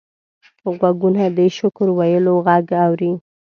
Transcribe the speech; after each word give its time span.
غوږونه 0.79 1.23
د 1.37 1.39
شکر 1.57 1.87
ویلو 1.97 2.33
غږ 2.45 2.67
اوري 2.83 3.11